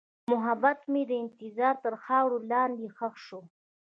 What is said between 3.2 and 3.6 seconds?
شو.